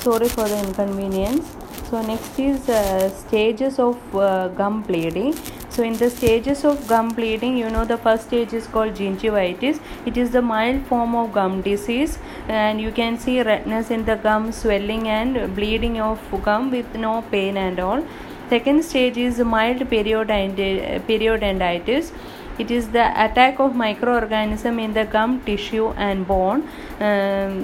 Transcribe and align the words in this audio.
sorry 0.00 0.28
for 0.28 0.48
the 0.48 0.58
inconvenience. 0.58 1.56
So 1.90 2.00
next 2.00 2.38
is 2.38 2.68
uh, 2.68 3.10
stages 3.10 3.78
of 3.78 4.14
uh, 4.14 4.48
gum 4.48 4.82
bleeding. 4.82 5.34
So 5.68 5.82
in 5.82 5.94
the 5.94 6.08
stages 6.08 6.64
of 6.64 6.86
gum 6.86 7.10
bleeding 7.10 7.56
you 7.56 7.68
know 7.68 7.84
the 7.84 7.98
first 7.98 8.28
stage 8.28 8.52
is 8.52 8.66
called 8.66 8.94
gingivitis. 8.94 9.80
It 10.06 10.16
is 10.16 10.30
the 10.30 10.42
mild 10.42 10.86
form 10.86 11.14
of 11.14 11.32
gum 11.32 11.60
disease. 11.62 12.18
And 12.48 12.80
you 12.80 12.92
can 12.92 13.18
see 13.18 13.42
redness 13.42 13.90
in 13.90 14.04
the 14.04 14.16
gum 14.16 14.52
swelling 14.52 15.08
and 15.08 15.54
bleeding 15.54 16.00
of 16.00 16.18
gum 16.42 16.70
with 16.70 16.94
no 16.94 17.22
pain 17.30 17.56
and 17.56 17.78
all. 17.78 18.04
Second 18.48 18.84
stage 18.84 19.16
is 19.16 19.38
mild 19.38 19.80
periodonti- 19.94 21.00
periodontitis 21.06 22.12
it 22.60 22.70
is 22.70 22.88
the 22.90 23.04
attack 23.24 23.58
of 23.58 23.72
microorganism 23.72 24.80
in 24.84 24.92
the 24.92 25.04
gum 25.04 25.40
tissue 25.44 25.88
and 26.06 26.26
bone 26.26 26.68
um, 27.00 27.54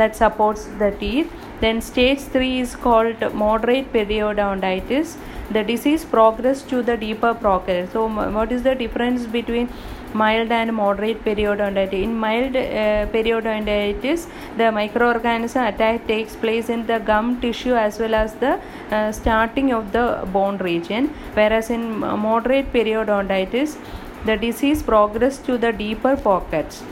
that 0.00 0.14
supports 0.14 0.66
the 0.82 0.90
teeth 1.00 1.32
then 1.64 1.80
stage 1.80 2.20
3 2.20 2.60
is 2.60 2.76
called 2.76 3.20
moderate 3.32 3.92
periodontitis. 3.92 5.16
The 5.50 5.62
disease 5.62 6.04
progress 6.04 6.62
to 6.70 6.82
the 6.82 6.96
deeper 6.96 7.34
pocket 7.34 7.92
so 7.92 8.08
what 8.08 8.52
is 8.52 8.62
the 8.62 8.74
difference 8.74 9.26
between 9.26 9.68
mild 10.14 10.50
and 10.52 10.74
moderate 10.74 11.24
periodontitis? 11.24 12.02
In 12.06 12.14
mild 12.14 12.56
uh, 12.56 13.06
periodontitis 13.14 14.26
the 14.56 14.68
microorganism 14.78 15.68
attack 15.72 16.06
takes 16.06 16.34
place 16.36 16.68
in 16.68 16.86
the 16.86 16.98
gum 16.98 17.40
tissue 17.40 17.74
as 17.74 17.98
well 17.98 18.14
as 18.14 18.34
the 18.34 18.60
uh, 18.90 19.12
starting 19.12 19.72
of 19.72 19.92
the 19.92 20.06
bone 20.32 20.58
region. 20.58 21.08
Whereas 21.34 21.70
in 21.70 21.98
moderate 21.98 22.72
periodontitis 22.72 23.76
the 24.24 24.36
disease 24.36 24.82
progress 24.82 25.38
to 25.38 25.58
the 25.58 25.72
deeper 25.72 26.16
pockets 26.16 26.82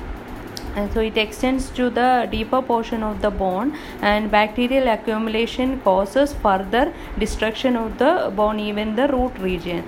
and 0.77 0.93
so 0.93 1.01
it 1.01 1.17
extends 1.17 1.71
to 1.71 1.91
the 1.91 2.29
deeper 2.31 2.62
portion 2.62 3.03
of 3.03 3.21
the 3.23 3.31
bone 3.31 3.77
and 4.01 4.31
bacterial 4.31 4.89
accumulation 4.89 5.81
causes 5.81 6.33
further 6.33 6.92
destruction 7.19 7.77
of 7.77 7.98
the 7.98 8.33
bone 8.34 8.59
even 8.61 8.97
the 8.97 9.09
root 9.09 9.39
region. 9.39 9.84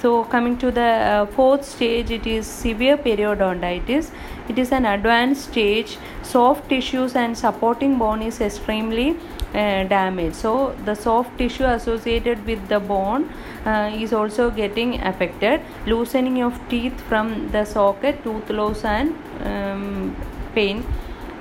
So 0.00 0.24
coming 0.24 0.56
to 0.58 0.70
the 0.70 0.80
uh, 0.80 1.26
fourth 1.26 1.64
stage 1.64 2.10
it 2.10 2.26
is 2.26 2.46
severe 2.46 2.96
periodontitis. 2.96 4.10
It 4.48 4.58
is 4.58 4.72
an 4.72 4.86
advanced 4.86 5.50
stage. 5.50 5.98
Soft 6.22 6.70
tissues 6.70 7.14
and 7.14 7.36
supporting 7.36 7.98
bone 7.98 8.22
is 8.22 8.40
extremely 8.40 9.10
uh, 9.52 9.84
damaged. 9.84 10.36
So 10.36 10.74
the 10.86 10.94
soft 10.94 11.36
tissue 11.36 11.64
associated 11.64 12.46
with 12.46 12.66
the 12.68 12.80
bone 12.80 13.28
uh, 13.66 13.90
is 13.92 14.14
also 14.14 14.50
getting 14.50 15.00
affected. 15.02 15.60
Loosening 15.84 16.40
of 16.42 16.58
teeth 16.70 16.98
from 17.02 17.50
the 17.50 17.66
socket 17.66 18.24
tooth 18.24 18.48
loss 18.48 18.84
and 18.84 19.14
um, 19.44 20.16
pain. 20.54 20.84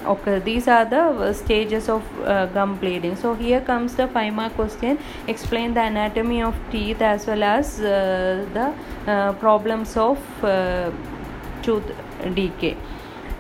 Okay 0.05 0.39
these 0.39 0.67
are 0.67 0.85
the 0.85 1.01
uh, 1.01 1.33
stages 1.33 1.89
of 1.89 2.03
uh, 2.21 2.45
gum 2.47 2.77
bleeding. 2.77 3.15
So 3.15 3.33
here 3.33 3.61
comes 3.61 3.95
the 3.95 4.07
five 4.07 4.33
mark 4.33 4.53
question. 4.55 4.97
Explain 5.27 5.73
the 5.73 5.81
anatomy 5.81 6.41
of 6.41 6.55
teeth 6.71 7.01
as 7.01 7.27
well 7.27 7.43
as 7.43 7.79
uh, 7.81 8.45
the 8.53 8.73
uh, 9.11 9.33
problems 9.33 9.97
of 9.97 10.17
uh, 10.43 10.91
tooth 11.61 11.91
decay. 12.33 12.77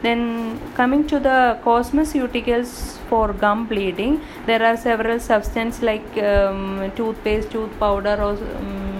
Then 0.01 0.59
coming 0.75 1.07
to 1.07 1.19
the 1.19 1.57
cosmeceuticals 1.63 2.97
for 3.09 3.33
gum 3.33 3.65
bleeding 3.67 4.21
there 4.45 4.63
are 4.63 4.77
several 4.77 5.19
substances 5.19 5.81
like 5.83 6.17
um, 6.17 6.91
toothpaste 6.95 7.51
tooth 7.51 7.73
powder 7.79 8.15
or 8.27 8.31
um, 8.31 8.98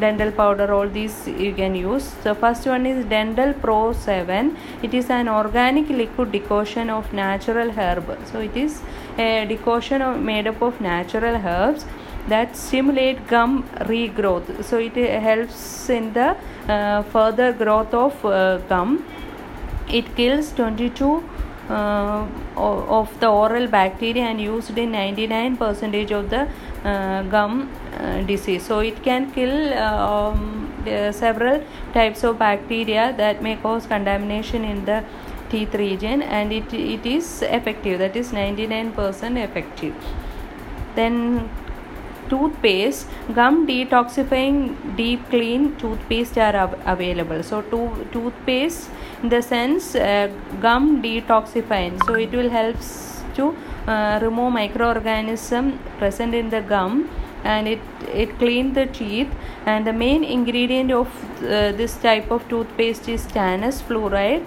dental 0.00 0.30
powder 0.32 0.72
all 0.72 0.88
these 0.88 1.26
you 1.28 1.52
can 1.54 1.74
use. 1.74 2.10
The 2.22 2.34
first 2.34 2.66
one 2.66 2.86
is 2.86 3.04
dental 3.06 3.52
pro 3.52 3.92
7 3.92 4.56
it 4.82 4.94
is 4.94 5.10
an 5.10 5.28
organic 5.28 5.88
liquid 5.88 6.32
decoction 6.32 6.90
of 6.90 7.12
natural 7.12 7.70
herb. 7.70 8.18
So 8.30 8.40
it 8.40 8.56
is 8.56 8.82
a 9.18 9.46
decoction 9.46 10.02
of, 10.02 10.20
made 10.20 10.46
up 10.46 10.60
of 10.62 10.80
natural 10.80 11.36
herbs 11.36 11.84
that 12.28 12.56
stimulate 12.56 13.26
gum 13.28 13.64
regrowth. 13.92 14.64
So 14.64 14.78
it 14.78 14.96
helps 14.96 15.88
in 15.90 16.12
the 16.12 16.36
uh, 16.68 17.02
further 17.02 17.52
growth 17.52 17.92
of 17.92 18.24
uh, 18.24 18.58
gum. 18.68 19.04
It 19.88 20.16
kills 20.16 20.52
22 20.52 21.22
uh, 21.68 22.26
of 22.56 23.20
the 23.20 23.28
oral 23.28 23.66
bacteria 23.66 24.24
and 24.24 24.40
used 24.40 24.76
in 24.76 24.92
99 24.92 25.56
percentage 25.56 26.10
of 26.10 26.30
the 26.30 26.48
uh, 26.84 27.22
gum 27.22 27.70
disease. 28.26 28.64
So 28.66 28.80
it 28.80 29.02
can 29.02 29.30
kill 29.32 29.74
um, 29.74 30.72
several 31.12 31.62
types 31.92 32.24
of 32.24 32.38
bacteria 32.38 33.14
that 33.16 33.42
may 33.42 33.56
cause 33.56 33.86
contamination 33.86 34.64
in 34.64 34.84
the 34.84 35.04
teeth 35.50 35.74
region 35.74 36.22
and 36.22 36.52
it, 36.52 36.72
it 36.72 37.06
is 37.06 37.42
effective. 37.42 37.98
That 37.98 38.16
is 38.16 38.32
99% 38.32 39.42
effective. 39.42 39.94
Then 40.94 41.48
toothpaste. 42.28 43.06
Gum 43.34 43.66
detoxifying 43.66 44.96
deep 44.96 45.28
clean 45.30 45.76
toothpaste 45.76 46.38
are 46.38 46.56
av- 46.56 46.80
available. 46.86 47.42
So 47.42 47.62
to, 47.62 48.06
toothpaste 48.12 48.90
in 49.22 49.28
the 49.28 49.42
sense 49.42 49.94
uh, 49.94 50.30
gum 50.60 51.02
detoxifying. 51.02 52.04
So 52.06 52.14
it 52.14 52.32
will 52.32 52.50
helps 52.50 53.22
to 53.36 53.54
uh, 53.86 54.18
remove 54.22 54.52
microorganism 54.54 55.78
present 55.98 56.34
in 56.34 56.50
the 56.50 56.60
gum 56.60 57.10
and 57.44 57.68
it 57.68 57.80
it 58.12 58.38
clean 58.38 58.72
the 58.74 58.86
teeth. 58.86 59.32
And 59.66 59.86
the 59.86 59.92
main 59.92 60.24
ingredient 60.24 60.92
of 60.92 61.08
uh, 61.42 61.72
this 61.80 61.96
type 61.96 62.30
of 62.30 62.48
toothpaste 62.48 63.08
is 63.08 63.26
stannous 63.26 63.82
fluoride. 63.82 64.46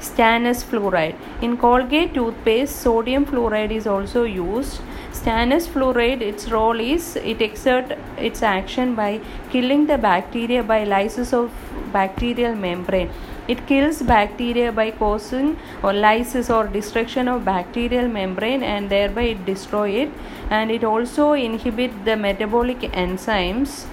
Stannous 0.00 0.62
fluoride. 0.64 1.16
In 1.42 1.56
colgate 1.56 2.14
toothpaste 2.14 2.76
sodium 2.76 3.26
fluoride 3.26 3.72
is 3.72 3.86
also 3.86 4.22
used. 4.24 4.80
Stannous 5.12 5.66
fluoride 5.66 6.20
its 6.20 6.50
role 6.50 6.78
is 6.80 7.16
it 7.16 7.40
exert 7.42 7.96
its 8.18 8.42
action 8.42 8.94
by 8.94 9.20
killing 9.50 9.86
the 9.86 9.98
bacteria 9.98 10.62
by 10.62 10.84
lysis 10.84 11.32
of 11.32 11.50
bacterial 11.92 12.54
membrane 12.54 13.10
it 13.48 13.66
kills 13.66 14.02
bacteria 14.02 14.70
by 14.70 14.90
causing 14.90 15.56
or 15.82 15.92
lysis 15.92 16.50
or 16.50 16.66
destruction 16.66 17.28
of 17.28 17.44
bacterial 17.44 18.06
membrane 18.06 18.62
and 18.62 18.90
thereby 18.90 19.22
it 19.34 19.46
destroy 19.46 19.88
it. 19.90 20.10
And 20.50 20.70
it 20.70 20.84
also 20.84 21.32
inhibit 21.32 22.04
the 22.04 22.16
metabolic 22.16 22.80
enzymes 23.04 23.86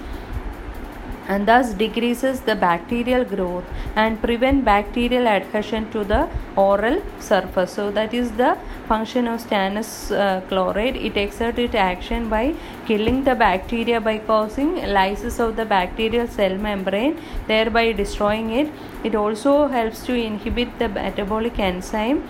and 1.28 1.46
thus 1.48 1.72
decreases 1.74 2.40
the 2.40 2.54
bacterial 2.54 3.24
growth 3.24 3.64
and 3.96 4.20
prevent 4.22 4.64
bacterial 4.64 5.26
adhesion 5.26 5.90
to 5.90 6.04
the 6.04 6.28
oral 6.56 7.02
surface. 7.20 7.72
So 7.72 7.90
that 7.90 8.14
is 8.14 8.32
the 8.32 8.56
function 8.88 9.26
of 9.28 9.40
stannous 9.40 9.90
uh, 10.16 10.40
chloride. 10.48 10.96
It 10.96 11.16
exerts 11.16 11.58
its 11.58 11.74
action 11.74 12.28
by 12.28 12.54
killing 12.86 13.24
the 13.24 13.34
bacteria 13.34 14.00
by 14.00 14.18
causing 14.18 14.76
lysis 14.98 15.38
of 15.38 15.56
the 15.56 15.64
bacterial 15.64 16.28
cell 16.28 16.56
membrane 16.56 17.20
thereby 17.46 17.92
destroying 17.92 18.50
it. 18.50 18.72
It 19.04 19.14
also 19.14 19.68
helps 19.68 20.04
to 20.06 20.14
inhibit 20.14 20.78
the 20.78 20.88
metabolic 20.88 21.58
enzyme 21.58 22.22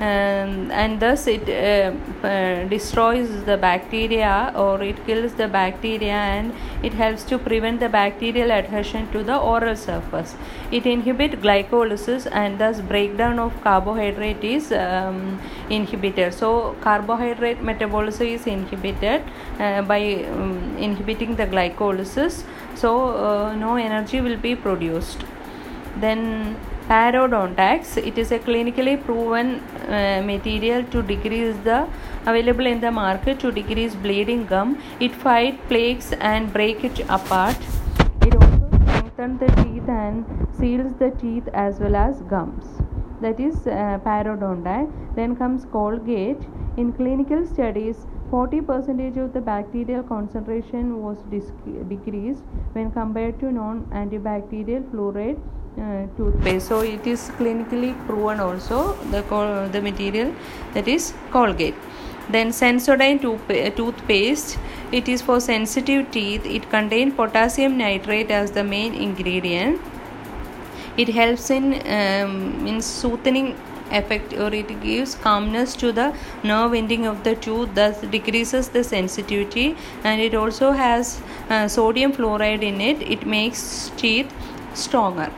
um, 0.00 0.72
and 0.72 0.98
thus 0.98 1.28
it 1.28 1.48
uh, 1.48 2.26
uh, 2.26 2.64
destroys 2.68 3.28
the 3.44 3.56
bacteria 3.56 4.52
or 4.56 4.82
it 4.82 5.04
kills 5.06 5.34
the 5.34 5.46
bacteria 5.46 6.12
and 6.12 6.52
it 6.82 6.92
helps 6.92 7.22
to 7.22 7.38
prevent 7.38 7.78
the 7.78 7.88
bacterial 7.88 8.50
adhesion 8.50 9.10
to 9.12 9.22
the 9.22 9.36
oral 9.36 9.76
surface. 9.76 10.34
It 10.72 10.84
inhibits 10.84 11.36
glycolysis 11.36 12.26
and 12.32 12.58
thus 12.58 12.80
breakdown 12.80 13.38
of 13.38 13.52
carbohydrate 13.62 14.42
is 14.42 14.72
um, 14.72 15.40
inhibited. 15.70 16.34
So 16.34 16.74
carbohydrate 16.80 17.62
metabolism 17.62 18.26
is 18.26 18.46
inhibited 18.48 19.22
uh, 19.60 19.82
by 19.82 20.24
um, 20.24 20.76
inhibiting 20.76 21.36
the 21.36 21.46
glycolysis. 21.46 22.42
So 22.74 23.10
uh, 23.10 23.54
no 23.54 23.76
energy 23.76 24.20
will 24.20 24.38
be 24.38 24.56
produced. 24.56 25.24
Then 25.96 26.56
parodontax. 26.88 27.96
It 27.96 28.18
is 28.18 28.32
a 28.32 28.38
clinically 28.38 29.02
proven 29.02 29.60
uh, 29.88 30.22
material 30.24 30.84
to 30.84 31.02
decrease 31.02 31.56
the 31.64 31.88
available 32.26 32.66
in 32.66 32.80
the 32.80 32.90
market 32.90 33.40
to 33.40 33.52
decrease 33.52 33.94
bleeding 33.94 34.46
gum. 34.46 34.78
It 35.00 35.14
fight 35.14 35.58
plaques 35.68 36.12
and 36.12 36.52
break 36.52 36.84
it 36.84 37.00
apart. 37.08 37.56
It 38.22 38.34
also 38.34 38.68
strengthens 38.86 39.40
the 39.40 39.50
teeth 39.62 39.88
and 39.88 40.24
seals 40.58 40.92
the 40.98 41.10
teeth 41.20 41.48
as 41.54 41.80
well 41.80 41.96
as 41.96 42.22
gums. 42.22 42.64
That 43.20 43.40
is 43.40 43.66
uh, 43.66 43.98
parodontax. 44.04 44.90
Then 45.16 45.36
comes 45.36 45.66
colgate. 45.66 46.38
In 46.76 46.92
clinical 46.92 47.46
studies 47.46 48.06
40 48.30 48.62
percentage 48.62 49.16
of 49.16 49.32
the 49.32 49.40
bacterial 49.40 50.02
concentration 50.02 51.02
was 51.02 51.18
decreased 51.30 52.42
when 52.72 52.90
compared 52.90 53.38
to 53.38 53.52
non-antibacterial 53.52 54.82
fluoride 54.90 55.38
uh, 55.38 55.63
toothpaste. 56.16 56.68
So 56.68 56.80
it 56.80 57.06
is 57.06 57.30
clinically 57.38 57.94
proven 58.06 58.40
also 58.40 58.94
the 59.10 59.22
the 59.72 59.80
material 59.80 60.34
that 60.74 60.88
is 60.88 61.12
colgate. 61.30 61.74
Then 62.30 62.50
sensodyne 62.50 63.20
tooth- 63.20 63.76
toothpaste. 63.76 64.58
It 64.92 65.08
is 65.08 65.22
for 65.22 65.40
sensitive 65.40 66.10
teeth. 66.10 66.46
It 66.46 66.70
contains 66.70 67.14
potassium 67.14 67.76
nitrate 67.76 68.30
as 68.30 68.50
the 68.52 68.64
main 68.64 68.94
ingredient. 68.94 69.80
It 70.96 71.08
helps 71.08 71.50
in 71.50 71.74
um, 71.98 72.66
in 72.66 72.80
soothing 72.80 73.54
effect 73.90 74.32
or 74.32 74.52
it 74.54 74.70
gives 74.82 75.14
calmness 75.14 75.74
to 75.76 75.92
the 75.92 76.06
nerve 76.42 76.72
ending 76.74 77.06
of 77.06 77.22
the 77.22 77.34
tooth 77.46 77.74
thus 77.74 78.00
decreases 78.00 78.68
the 78.68 78.82
sensitivity. 78.82 79.76
And 80.04 80.20
it 80.20 80.34
also 80.34 80.72
has 80.72 81.20
uh, 81.50 81.68
sodium 81.68 82.12
fluoride 82.12 82.62
in 82.62 82.80
it. 82.80 83.02
It 83.02 83.26
makes 83.26 83.90
teeth 83.96 84.32
stronger 84.74 85.30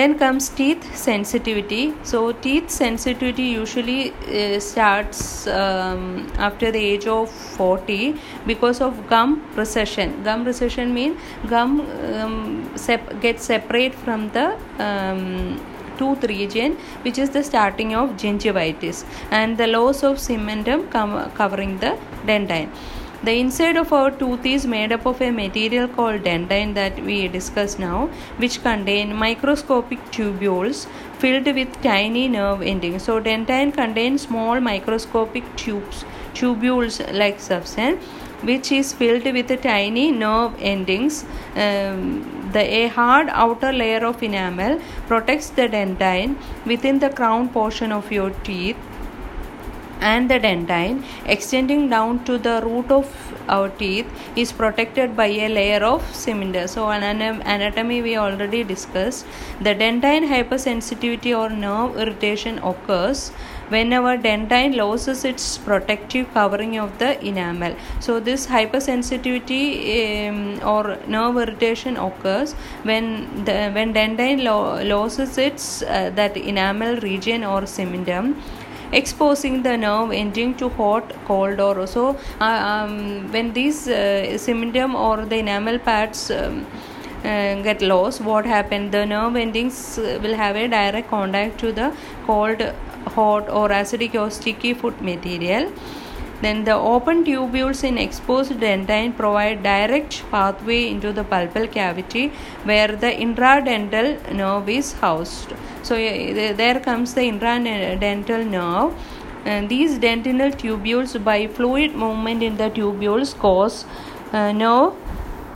then 0.00 0.18
comes 0.18 0.48
teeth 0.58 0.84
sensitivity. 0.96 1.94
So 2.10 2.32
teeth 2.32 2.70
sensitivity 2.70 3.48
usually 3.62 4.12
uh, 4.12 4.60
starts 4.60 5.46
um, 5.46 6.02
after 6.38 6.70
the 6.70 6.82
age 6.92 7.06
of 7.06 7.30
40 7.30 8.14
because 8.46 8.80
of 8.80 9.08
gum 9.08 9.42
recession. 9.56 10.22
Gum 10.22 10.44
recession 10.44 10.94
means 10.94 11.18
gum 11.48 11.80
um, 12.14 12.70
sep- 12.76 13.20
gets 13.20 13.44
separate 13.44 13.94
from 13.94 14.30
the 14.30 14.46
um, 14.78 15.60
tooth 15.98 16.24
region 16.24 16.78
which 17.02 17.18
is 17.18 17.28
the 17.28 17.42
starting 17.42 17.94
of 17.94 18.12
gingivitis 18.22 19.04
and 19.30 19.58
the 19.58 19.66
loss 19.66 20.02
of 20.02 20.16
cementum 20.16 20.90
com- 20.94 21.30
covering 21.40 21.76
the 21.82 21.92
dentine 22.30 22.70
the 23.22 23.32
inside 23.32 23.76
of 23.76 23.92
our 23.92 24.10
tooth 24.10 24.46
is 24.46 24.66
made 24.66 24.92
up 24.92 25.04
of 25.04 25.20
a 25.20 25.30
material 25.30 25.86
called 25.88 26.22
dentine 26.22 26.72
that 26.74 26.98
we 27.04 27.28
discuss 27.28 27.78
now, 27.78 28.06
which 28.38 28.62
contain 28.62 29.14
microscopic 29.14 29.98
tubules 30.10 30.86
filled 31.18 31.46
with 31.46 31.82
tiny 31.82 32.28
nerve 32.28 32.62
endings. 32.62 33.02
So, 33.02 33.20
dentine 33.20 33.72
contains 33.74 34.22
small 34.22 34.58
microscopic 34.60 35.44
tubes, 35.56 36.04
tubules 36.32 37.00
like 37.12 37.40
substance, 37.40 38.02
which 38.42 38.72
is 38.72 38.92
filled 38.94 39.24
with 39.24 39.60
tiny 39.62 40.10
nerve 40.10 40.54
endings. 40.58 41.24
Um, 41.54 42.50
the 42.52 42.62
a 42.82 42.88
hard 42.88 43.28
outer 43.30 43.72
layer 43.72 44.04
of 44.04 44.22
enamel 44.22 44.80
protects 45.06 45.50
the 45.50 45.68
dentine 45.68 46.36
within 46.64 46.98
the 46.98 47.10
crown 47.10 47.50
portion 47.50 47.92
of 47.92 48.10
your 48.10 48.30
teeth 48.48 48.76
and 50.00 50.30
the 50.30 50.38
dentine 50.38 51.04
extending 51.26 51.88
down 51.88 52.24
to 52.24 52.38
the 52.38 52.60
root 52.64 52.90
of 52.90 53.06
our 53.48 53.68
teeth 53.68 54.06
is 54.36 54.52
protected 54.52 55.16
by 55.16 55.26
a 55.26 55.48
layer 55.48 55.82
of 55.84 56.02
cinder 56.14 56.66
so 56.68 56.90
an 56.90 57.04
anatomy 57.04 58.00
we 58.02 58.16
already 58.16 58.62
discussed. 58.64 59.26
The 59.60 59.74
dentine 59.74 60.26
hypersensitivity 60.28 61.36
or 61.36 61.48
nerve 61.50 61.96
irritation 61.96 62.58
occurs 62.58 63.32
whenever 63.68 64.16
dentine 64.16 64.74
loses 64.76 65.24
its 65.24 65.58
protective 65.58 66.32
covering 66.34 66.76
of 66.78 66.98
the 66.98 67.10
enamel. 67.24 67.74
So 68.00 68.18
this 68.20 68.46
hypersensitivity 68.46 70.28
um, 70.28 70.68
or 70.68 70.98
nerve 71.06 71.36
irritation 71.36 71.96
occurs 71.96 72.54
when 72.82 73.44
the 73.44 73.70
when 73.70 73.94
dentine 73.94 74.42
lo- 74.42 74.82
loses 74.82 75.38
its 75.38 75.82
uh, 75.82 76.10
that 76.14 76.36
enamel 76.36 76.96
region 77.00 77.44
or 77.44 77.62
cementum 77.62 78.34
exposing 78.92 79.62
the 79.62 79.76
nerve 79.76 80.12
ending 80.12 80.54
to 80.56 80.68
hot 80.70 81.12
cold 81.26 81.60
or 81.60 81.86
so 81.86 82.16
uh, 82.40 82.44
um, 82.44 83.30
when 83.32 83.52
these 83.52 83.88
uh, 83.88 84.26
cementum 84.44 84.94
or 84.94 85.24
the 85.24 85.36
enamel 85.36 85.78
pads 85.78 86.30
um, 86.30 86.66
uh, 87.24 87.54
get 87.62 87.82
lost 87.82 88.20
what 88.20 88.44
happened 88.44 88.90
the 88.92 89.04
nerve 89.04 89.36
endings 89.36 89.98
uh, 89.98 90.18
will 90.22 90.34
have 90.34 90.56
a 90.56 90.66
direct 90.68 91.08
contact 91.08 91.58
to 91.58 91.72
the 91.72 91.92
cold 92.26 92.60
hot 93.16 93.48
or 93.48 93.68
acidic 93.68 94.14
or 94.14 94.30
sticky 94.30 94.74
food 94.74 95.00
material 95.00 95.70
then 96.42 96.64
the 96.64 96.74
open 96.74 97.22
tubules 97.24 97.84
in 97.84 97.98
exposed 97.98 98.58
dentine 98.60 99.14
provide 99.14 99.62
direct 99.62 100.22
pathway 100.30 100.88
into 100.88 101.12
the 101.12 101.24
pulpal 101.32 101.70
cavity 101.70 102.28
where 102.64 102.88
the 102.88 103.10
intradental 103.24 104.08
nerve 104.32 104.68
is 104.68 104.94
housed. 104.94 105.52
So 105.82 105.94
there 105.94 106.80
comes 106.80 107.14
the 107.14 107.22
intradental 107.22 108.46
nerve. 108.46 108.94
And 109.44 109.70
these 109.70 109.98
dentinal 109.98 110.50
tubules 110.52 111.22
by 111.24 111.46
fluid 111.46 111.94
movement 111.94 112.42
in 112.42 112.58
the 112.58 112.68
tubules 112.70 113.36
cause 113.38 113.86
uh, 114.32 114.52
nerve 114.52 114.94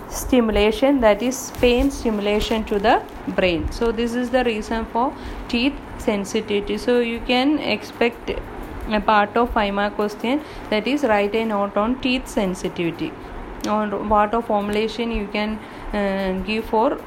stimulation 0.08 1.00
that 1.00 1.22
is 1.22 1.50
pain 1.60 1.90
stimulation 1.90 2.64
to 2.64 2.78
the 2.78 3.02
brain. 3.28 3.70
So 3.72 3.92
this 3.92 4.14
is 4.14 4.30
the 4.30 4.44
reason 4.44 4.86
for 4.86 5.14
teeth 5.48 5.74
sensitivity. 5.98 6.78
So 6.78 7.00
you 7.00 7.20
can 7.20 7.58
expect 7.58 8.30
a 8.88 9.00
part 9.00 9.36
of 9.36 9.52
5 9.52 9.94
question 9.94 10.42
that 10.70 10.86
is 10.86 11.04
write 11.04 11.34
a 11.34 11.44
note 11.44 11.76
on 11.76 12.00
teeth 12.00 12.26
sensitivity 12.28 13.12
or 13.68 13.86
what 14.12 14.34
of 14.34 14.46
formulation 14.46 15.10
you 15.10 15.26
can 15.28 15.58
uh, 15.92 16.32
give 16.46 16.64
for 16.66 16.98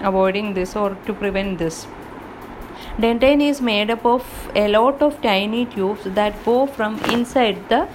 avoiding 0.00 0.54
this 0.54 0.74
or 0.74 0.96
to 1.06 1.12
prevent 1.12 1.58
this 1.58 1.86
dentine 2.98 3.40
is 3.40 3.60
made 3.60 3.90
up 3.90 4.04
of 4.04 4.24
a 4.54 4.68
lot 4.68 5.02
of 5.02 5.20
tiny 5.22 5.66
tubes 5.66 6.04
that 6.04 6.44
go 6.44 6.66
from 6.66 6.98
inside 7.16 7.58
the 7.68 7.88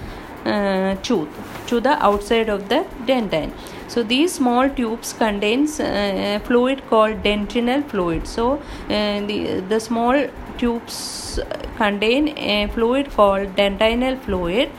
uh, 0.44 0.94
tooth 1.02 1.28
to 1.66 1.80
the 1.80 2.02
outside 2.02 2.48
of 2.48 2.68
the 2.68 2.84
dentin. 3.06 3.50
so 3.88 4.02
these 4.02 4.32
small 4.32 4.68
tubes 4.68 5.12
contains 5.12 5.80
uh, 5.80 6.38
fluid 6.44 6.82
called 6.88 7.22
dentinal 7.22 7.82
fluid 7.82 8.26
so 8.26 8.44
uh, 8.54 9.20
the 9.30 9.60
the 9.68 9.80
small 9.80 10.16
tubes 10.58 11.38
contain 11.76 12.28
a 12.36 12.66
fluid 12.74 13.10
called 13.10 13.54
dentinal 13.56 14.16
fluid 14.16 14.70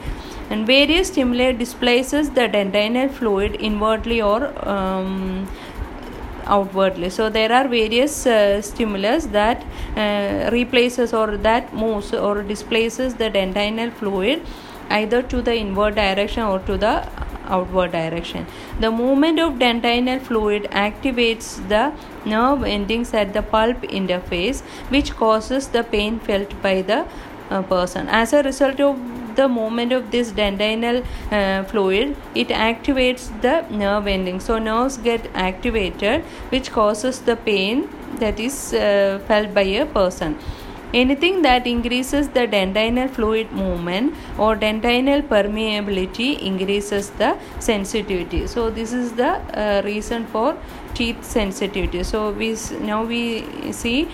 and 0.50 0.66
various 0.66 1.08
stimuli 1.10 1.52
displaces 1.52 2.32
the 2.32 2.48
dentinal 2.56 3.10
fluid 3.10 3.56
inwardly 3.60 4.22
or 4.22 4.40
um, 4.68 5.48
outwardly 6.58 7.10
so 7.10 7.30
there 7.30 7.52
are 7.52 7.68
various 7.68 8.26
uh, 8.26 8.62
stimulus 8.62 9.26
that 9.38 9.66
uh, 9.96 10.50
replaces 10.52 11.14
or 11.14 11.38
that 11.38 11.74
moves 11.74 12.14
or 12.14 12.42
displaces 12.44 13.16
the 13.16 13.30
dentinal 13.30 13.92
fluid 13.92 14.42
either 14.90 15.22
to 15.22 15.42
the 15.42 15.56
inward 15.56 15.96
direction 15.96 16.44
or 16.44 16.60
to 16.60 16.78
the 16.78 17.08
outward 17.50 17.92
direction. 17.92 18.46
The 18.80 18.92
movement 18.92 19.40
of 19.40 19.60
dentinal 19.60 20.20
fluid 20.20 20.64
activates 20.72 21.68
the 21.68 21.92
nerve 22.26 22.64
endings 22.64 23.14
at 23.14 23.34
the 23.34 23.42
pulp 23.42 23.82
interface, 23.82 24.62
which 24.90 25.16
causes 25.16 25.68
the 25.68 25.84
pain 25.84 26.20
felt 26.20 26.62
by 26.62 26.82
the 26.82 27.06
uh, 27.50 27.62
person. 27.64 28.08
As 28.08 28.34
a 28.34 28.44
result 28.44 28.80
of 28.80 28.98
the 29.42 29.48
movement 29.48 29.92
of 29.98 30.12
this 30.12 30.32
dentinal 30.32 31.04
uh, 31.32 31.64
fluid, 31.72 32.16
it 32.36 32.50
activates 32.68 33.26
the 33.42 33.56
nerve 33.84 34.08
ending. 34.08 34.40
So, 34.40 34.60
nerves 34.60 34.98
get 35.10 35.30
activated, 35.34 36.24
which 36.56 36.72
causes 36.72 37.20
the 37.20 37.36
pain 37.36 37.90
that 38.24 38.40
is 38.40 38.74
uh, 38.74 39.20
felt 39.28 39.54
by 39.54 39.68
a 39.84 39.86
person. 39.86 40.38
Anything 40.92 41.44
that 41.44 41.68
increases 41.68 42.30
the 42.30 42.48
dentinal 42.48 43.08
fluid 43.16 43.52
movement 43.52 44.16
or 44.40 44.56
dentinal 44.56 45.22
permeability 45.22 46.30
increases 46.42 47.12
the 47.12 47.38
sensitivity. 47.60 48.48
So 48.48 48.72
this 48.72 48.92
is 48.92 49.12
the 49.14 49.28
uh, 49.28 49.84
reason 49.86 50.26
for 50.26 50.58
teeth 50.96 51.24
sensitivity. 51.24 52.02
So 52.04 52.32
we 52.32 52.58
now 52.82 53.04
we 53.04 53.72
see 53.72 54.08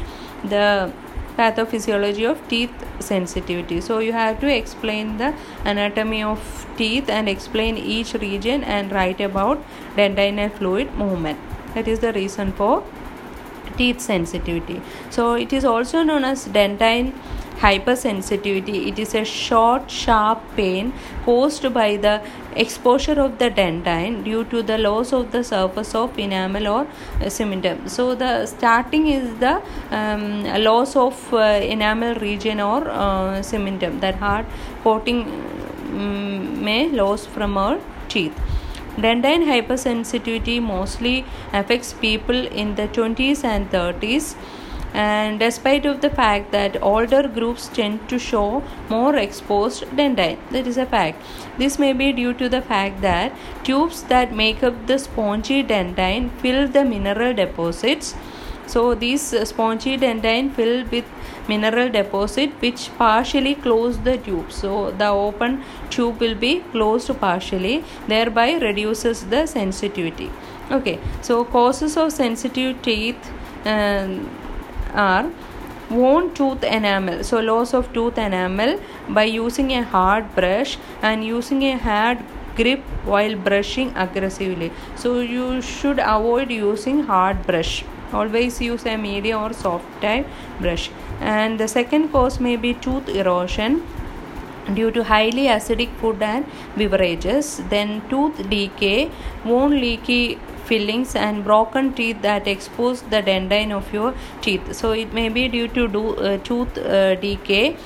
the 0.44 0.92
pathophysiology 1.38 2.30
of 2.30 2.46
teeth 2.50 2.85
sensitivity. 3.00 3.82
So 3.82 4.00
you 4.00 4.14
have 4.14 4.40
to 4.42 4.48
explain 4.48 5.18
the 5.18 5.34
anatomy 5.64 6.24
of 6.24 6.66
teeth 6.78 7.10
and 7.10 7.30
explain 7.30 7.78
each 7.78 8.14
region 8.14 8.64
and 8.64 8.92
write 8.92 9.22
about 9.22 9.64
dentinal 9.96 10.50
fluid 10.50 10.94
movement. 10.96 11.40
That 11.74 11.88
is 11.88 12.00
the 12.00 12.14
reason 12.14 12.52
for 12.54 12.84
teeth 13.78 14.00
sensitivity 14.00 14.82
so 15.10 15.34
it 15.34 15.52
is 15.52 15.66
also 15.66 16.04
known 16.04 16.24
as 16.24 16.46
dentine 16.48 17.14
hypersensitivity 17.60 18.88
it 18.88 19.00
is 19.00 19.14
a 19.16 19.24
short 19.24 19.90
sharp 19.90 20.42
pain 20.56 20.94
caused 21.26 21.74
by 21.74 21.96
the 21.98 22.22
exposure 22.56 23.20
of 23.26 23.38
the 23.40 23.50
dentine 23.50 24.24
due 24.24 24.44
to 24.46 24.62
the 24.64 24.78
loss 24.78 25.14
of 25.14 25.32
the 25.32 25.44
surface 25.44 25.94
of 25.96 26.18
enamel 26.18 26.68
or 26.68 26.82
uh, 26.82 27.30
cementum 27.38 27.90
so 27.90 28.16
the 28.16 28.46
starting 28.46 29.08
is 29.08 29.28
the 29.40 29.62
um, 29.92 30.44
loss 30.64 30.96
of 30.96 31.34
uh, 31.34 31.44
enamel 31.76 32.16
region 32.16 32.60
or 32.60 32.88
uh, 32.90 33.42
cementum 33.52 34.00
that 34.00 34.16
hard 34.16 34.46
coating 34.84 35.22
um, 35.96 36.64
may 36.64 36.90
lose 36.90 37.26
from 37.26 37.58
our 37.58 37.80
teeth. 38.10 38.38
Dentine 38.98 39.44
hypersensitivity 39.52 40.62
mostly 40.62 41.26
affects 41.52 41.94
people 41.94 42.48
in 42.48 42.76
the 42.76 42.88
20s 42.88 43.44
and 43.44 43.70
30s 43.70 44.36
and 45.04 45.40
despite 45.40 45.86
of 45.86 46.00
the 46.02 46.10
fact 46.10 46.52
that 46.52 46.82
older 46.82 47.28
groups 47.28 47.68
tend 47.78 48.08
to 48.10 48.18
show 48.18 48.64
more 48.90 49.16
exposed 49.16 49.84
dentine 49.98 50.38
that 50.52 50.68
is 50.68 50.78
a 50.78 50.86
fact. 50.86 51.22
This 51.58 51.78
may 51.78 51.92
be 51.94 52.14
due 52.14 52.34
to 52.34 52.48
the 52.48 52.62
fact 52.62 53.02
that 53.02 53.34
tubes 53.64 54.04
that 54.04 54.34
make 54.34 54.64
up 54.64 54.88
the 54.88 54.98
spongy 54.98 55.64
dentine 55.64 56.30
fill 56.40 56.68
the 56.68 56.86
mineral 56.86 57.34
deposits. 57.34 58.16
So 58.68 58.96
these 58.96 59.22
spongy 59.50 59.98
dentine 59.98 60.54
fill 60.54 60.86
with 60.86 61.06
mineral 61.50 61.90
deposit 61.90 62.52
which 62.62 62.90
partially 62.98 63.56
close 63.56 64.00
the 64.00 64.18
tube. 64.18 64.52
So 64.52 64.92
the 64.92 65.10
open 65.10 65.62
tube 65.90 66.20
will 66.22 66.36
be 66.36 66.62
closed 66.72 67.12
partially 67.20 67.84
thereby 68.08 68.54
reduces 68.54 69.26
the 69.26 69.46
sensitivity. 69.46 70.32
Okay. 70.72 71.00
So 71.22 71.44
causes 71.44 71.98
of 71.98 72.14
sensitive 72.14 72.82
teeth 72.82 73.32
um, 73.66 74.30
are 74.96 75.30
worn 75.90 76.34
tooth 76.34 76.64
enamel. 76.64 77.24
So 77.24 77.40
loss 77.40 77.74
of 77.74 77.92
tooth 77.94 78.18
enamel 78.18 78.80
by 79.10 79.24
using 79.24 79.72
a 79.72 79.84
hard 79.84 80.34
brush 80.36 80.78
and 81.02 81.24
using 81.24 81.64
a 81.64 81.78
hard 81.78 82.20
grip 82.56 82.80
while 83.04 83.36
brushing 83.36 83.92
aggressively. 83.96 84.72
So 84.96 85.20
you 85.20 85.62
should 85.62 86.00
avoid 86.00 86.52
using 86.52 87.04
hard 87.04 87.46
brush. 87.46 87.84
Always 88.14 88.62
use 88.62 88.86
a 88.86 88.98
medium 88.98 89.44
or 89.44 89.54
soft 89.54 90.02
type 90.02 90.28
brush. 90.60 90.90
And 91.20 91.60
the 91.60 91.68
second 91.68 92.10
cause 92.12 92.40
may 92.40 92.56
be 92.56 92.74
tooth 92.74 93.10
erosion 93.10 93.84
due 94.74 94.92
to 94.92 95.04
highly 95.04 95.46
acidic 95.46 95.96
food 95.98 96.22
and 96.22 96.46
beverages 96.76 97.62
then 97.70 98.02
tooth 98.10 98.38
decay 98.50 99.12
wound 99.46 99.74
leaky 99.74 100.40
fillings 100.66 101.16
and 101.16 101.44
broken 101.44 101.94
teeth 101.94 102.22
that 102.22 102.48
expose 102.48 103.02
the 103.04 103.22
dentine 103.22 103.72
of 103.72 103.92
your 103.94 104.14
teeth. 104.42 104.74
So 104.74 104.94
it 104.94 105.14
may 105.14 105.30
be 105.30 105.48
due 105.48 105.68
to 105.68 105.88
do, 105.88 106.16
uh, 106.16 106.38
tooth 106.40 106.78
uh, 106.78 107.16
decay 107.16 107.78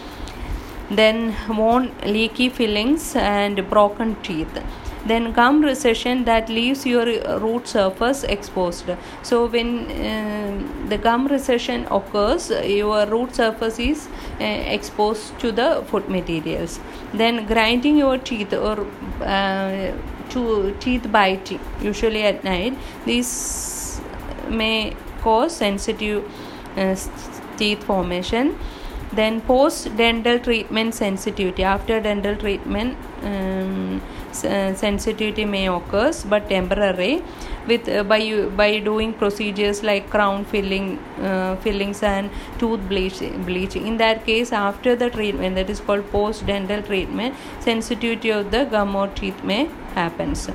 then 0.90 1.36
worn 1.48 1.92
leaky 2.06 2.50
fillings 2.50 3.16
and 3.16 3.70
broken 3.70 4.16
teeth 4.24 4.64
then 5.08 5.32
gum 5.32 5.62
recession 5.62 6.26
that 6.26 6.50
leaves 6.50 6.86
your 6.86 7.06
root 7.40 7.68
surface 7.68 8.24
exposed. 8.24 8.86
So 9.24 9.48
when 9.48 9.90
uh, 9.92 10.90
the 10.90 10.98
gum 10.98 11.28
recession 11.28 11.88
occurs 11.90 12.50
your 12.50 13.06
root 13.06 13.36
surface 13.36 13.80
is 13.80 14.08
uh, 14.40 14.44
exposed 14.44 15.40
to 15.40 15.52
the 15.52 15.84
food 15.88 16.10
materials. 16.10 16.80
Then 17.14 17.46
grinding 17.46 17.98
your 17.98 18.18
teeth 18.18 18.54
or 18.54 18.86
uh, 19.22 19.92
to 20.30 20.76
teeth 20.80 21.12
biting 21.12 21.60
usually 21.82 22.24
at 22.24 22.44
night 22.44 22.78
this 23.06 24.00
may 24.48 24.96
cause 25.22 25.56
sensitive 25.56 26.24
uh, 26.78 26.96
teeth 27.58 27.84
formation. 27.84 28.58
Then 29.12 29.42
post 29.42 29.98
dental 29.98 30.38
treatment 30.38 30.94
sensitivity. 30.94 31.64
After 31.64 32.00
dental 32.00 32.36
treatment 32.36 32.96
um, 33.24 34.02
sensitivity 34.32 35.46
may 35.46 35.68
occurs 35.68 36.24
but 36.24 36.50
temporary 36.50 37.24
with 37.68 37.88
uh, 37.90 38.04
by 38.04 38.46
by 38.62 38.80
doing 38.80 39.14
procedures 39.14 39.84
like 39.84 40.10
crown 40.10 40.46
filling 40.46 40.98
uh, 41.22 41.56
fillings 41.58 42.04
and 42.04 42.30
tooth 42.58 42.82
bleaching 42.90 43.44
bleaching. 43.44 43.88
In 43.88 43.98
that 43.98 44.26
case 44.26 44.52
after 44.52 44.96
the 44.96 45.10
treatment 45.10 45.56
that 45.56 45.70
is 45.70 45.80
called 45.80 46.10
post 46.12 46.46
dental 46.46 46.82
treatment 46.82 47.36
sensitivity 47.60 48.30
of 48.30 48.52
the 48.52 48.66
gum 48.66 48.96
or 48.96 49.08
teeth 49.08 49.44
may 49.44 49.70
happens 49.96 50.50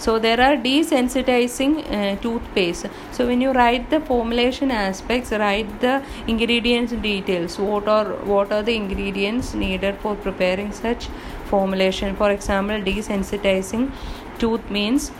so 0.00 0.18
there 0.18 0.40
are 0.40 0.56
desensitizing 0.56 1.72
uh, 1.92 2.16
toothpaste. 2.22 2.86
So 3.12 3.26
when 3.26 3.42
you 3.42 3.52
write 3.52 3.90
the 3.90 4.00
formulation 4.00 4.70
aspects 4.70 5.30
write 5.30 5.80
the 5.80 6.02
ingredients 6.26 6.92
details 6.92 7.58
what 7.58 7.86
are 7.86 8.06
what 8.32 8.50
are 8.50 8.62
the 8.62 8.74
ingredients 8.74 9.52
needed 9.52 9.98
for 10.04 10.14
preparing 10.14 10.72
such 10.72 11.08
formulation 11.52 12.16
for 12.16 12.30
example 12.30 12.86
desensitizing 12.90 13.90
tooth 14.38 14.70
means 14.70 15.12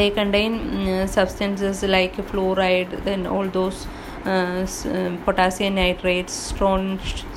they 0.00 0.10
contain 0.10 0.54
um, 0.54 1.06
substances 1.06 1.82
like 1.82 2.14
fluoride 2.30 2.92
then 3.04 3.26
all 3.26 3.48
those 3.58 3.86
uh, 4.26 4.30
uh, 4.30 5.16
potassium 5.24 5.74
nitrates 5.74 6.32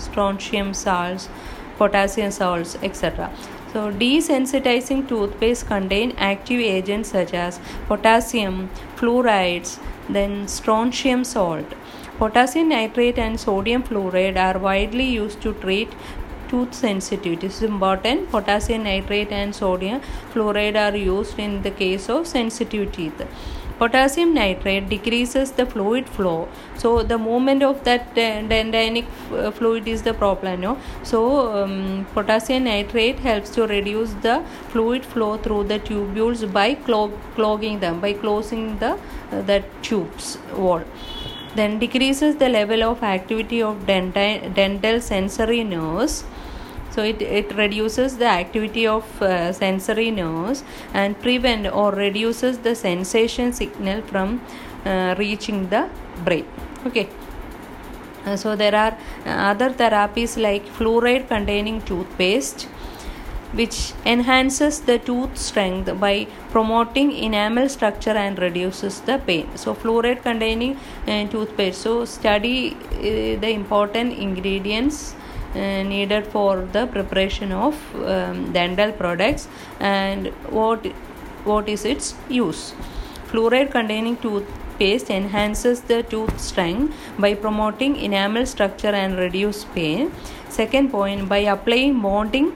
strontium 0.06 0.74
salts 0.74 1.30
potassium 1.78 2.32
salts 2.32 2.78
etc 2.84 3.32
so 3.74 3.92
desensitizing 3.92 5.08
toothpaste 5.08 5.66
contain 5.66 6.12
active 6.20 6.60
agents 6.60 7.10
such 7.10 7.34
as 7.34 7.60
potassium, 7.88 8.70
fluorides, 8.96 9.80
then 10.08 10.48
strontium 10.48 11.24
salt. 11.24 11.66
Potassium 12.20 12.70
nitrate 12.70 13.18
and 13.18 13.40
sodium 13.40 13.82
fluoride 13.82 14.38
are 14.38 14.60
widely 14.60 15.06
used 15.06 15.42
to 15.42 15.54
treat 15.54 15.92
tooth 16.54 16.74
sensitivity. 16.74 17.48
Is 17.48 17.62
important. 17.64 18.30
Potassium 18.38 18.84
nitrate 18.84 19.32
and 19.42 19.60
sodium 19.64 20.02
fluoride 20.34 20.80
are 20.86 20.96
used 20.96 21.44
in 21.48 21.62
the 21.68 21.76
case 21.84 22.10
of 22.18 22.26
sensitive 22.38 22.92
teeth 22.92 23.28
potassium 23.80 24.34
nitrate 24.34 24.88
decreases 24.90 25.52
the 25.60 25.66
fluid 25.66 26.08
flow. 26.18 26.48
So 26.78 27.04
the 27.04 27.18
movement 27.18 27.64
of 27.64 27.84
that 27.84 28.14
dendritic 28.16 29.06
uh, 29.32 29.52
fluid 29.52 29.88
is 29.88 30.04
the 30.04 30.14
problem 30.14 30.62
no? 30.62 30.78
So 31.04 31.24
um, 31.64 32.06
potassium 32.14 32.66
nitrate 32.66 33.20
helps 33.20 33.50
to 33.52 33.68
reduce 33.68 34.14
the 34.28 34.44
fluid 34.70 35.06
flow 35.06 35.38
through 35.38 35.64
the 35.66 35.80
tubules 35.80 36.46
by 36.52 36.76
clog- 36.76 37.20
clogging 37.36 37.80
them 37.80 38.00
by 38.00 38.14
closing 38.14 38.78
the 38.78 38.94
uh, 38.94 39.42
the 39.42 39.64
tubes 39.82 40.38
wall. 40.56 40.84
Then 41.56 41.78
decreases 41.80 42.38
the 42.38 42.50
level 42.50 42.84
of 42.84 43.04
activity 43.04 43.62
of 43.62 43.86
dental 43.86 45.02
sensory 45.02 45.64
nerves 45.64 46.24
so 46.94 47.04
it, 47.04 47.22
it 47.22 47.56
reduces 47.56 48.18
the 48.18 48.28
activity 48.28 48.86
of 48.86 49.22
uh, 49.22 49.52
sensory 49.52 50.12
nerves 50.12 50.64
and 50.94 51.20
prevent 51.20 51.66
or 51.68 51.92
reduces 51.92 52.60
the 52.60 52.76
sensation 52.76 53.52
signal 53.52 54.02
from 54.04 54.42
uh, 54.86 55.16
reaching 55.18 55.70
the 55.70 55.90
brain. 56.24 56.46
Okay. 56.86 57.08
Uh, 58.26 58.36
so 58.36 58.56
there 58.56 58.76
are 58.76 58.98
uh, 59.26 59.30
other 59.52 59.70
therapies 59.72 60.42
like 60.42 60.66
fluoride 60.66 61.28
containing 61.28 61.82
toothpaste 61.82 62.68
which 63.54 63.94
enhances 64.06 64.80
the 64.82 64.98
tooth 64.98 65.38
strength 65.38 66.00
by 66.00 66.26
promoting 66.50 67.12
enamel 67.12 67.70
structure 67.70 68.12
and 68.26 68.40
reduces 68.40 69.02
the 69.02 69.18
pain. 69.20 69.48
So 69.56 69.76
fluoride 69.76 70.24
containing 70.24 70.78
uh, 71.08 71.28
toothpaste. 71.28 71.82
So 71.82 72.06
study 72.06 72.76
uh, 72.76 73.40
the 73.40 73.50
important 73.50 74.14
ingredients 74.14 75.16
needed 75.56 76.26
for 76.28 76.68
the 76.72 76.88
preparation 76.88 77.52
of 77.52 77.76
um, 77.96 78.52
dental 78.54 78.92
products 78.92 79.48
and 79.80 80.28
what 80.50 80.86
what 81.44 81.70
is 81.70 81.86
its 81.86 82.16
use. 82.30 82.74
Fluoride 83.28 83.72
containing 83.72 84.18
toothpaste 84.18 85.10
enhances 85.10 85.82
the 85.82 86.04
tooth 86.04 86.40
strength 86.40 86.96
by 87.20 87.34
promoting 87.34 87.96
enamel 87.98 88.46
structure 88.46 88.96
and 89.04 89.18
reduce 89.18 89.66
pain. 89.66 90.12
Second 90.50 90.92
point 90.92 91.28
by 91.28 91.40
applying 91.40 92.02
bonding 92.02 92.56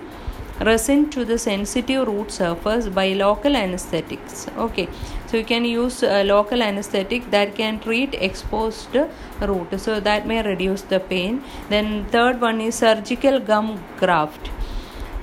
resin 0.61 1.09
to 1.11 1.23
the 1.23 1.37
sensitive 1.37 2.07
root 2.07 2.31
surface 2.31 2.87
by 2.87 3.13
local 3.13 3.55
anesthetics. 3.55 4.47
Okay 4.57 4.87
so 5.27 5.35
you 5.35 5.43
can 5.43 5.65
use 5.65 6.03
a 6.03 6.23
local 6.23 6.63
anesthetic 6.63 7.29
that 7.31 7.53
can 7.55 7.79
treat 7.79 8.13
exposed 8.15 8.95
root. 9.41 9.79
So 9.79 9.99
that 9.99 10.25
may 10.25 10.41
reduce 10.41 10.83
the 10.83 10.99
pain. 11.01 11.43
Then 11.69 12.05
third 12.05 12.39
one 12.39 12.61
is 12.61 12.75
surgical 12.75 13.39
gum 13.39 13.83
graft. 13.97 14.49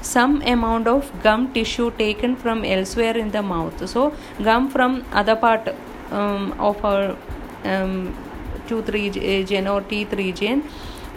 Some 0.03 0.43
amount 0.43 0.87
of 0.87 1.11
gum 1.23 1.53
tissue 1.55 1.91
taken 1.93 2.37
from 2.37 2.65
elsewhere 2.65 3.17
in 3.17 3.31
the 3.31 3.43
mouth. 3.43 3.89
So 3.89 4.13
gum 4.43 4.69
from 4.69 5.07
other 5.13 5.37
part 5.37 5.75
um, 6.11 6.55
of 6.59 6.85
our 6.85 7.17
um, 7.65 8.15
tooth 8.69 8.91
region 8.91 9.67
or 9.67 9.81
teeth 9.81 10.13
region 10.13 10.65